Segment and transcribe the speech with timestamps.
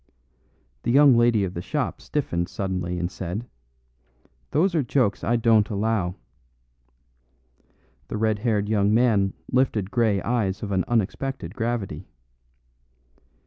[0.81, 3.45] The young lady of the shop stiffened suddenly and said,
[4.49, 6.15] "Those are jokes I don't allow."
[8.07, 12.07] The red haired young man lifted grey eyes of an unexpected gravity.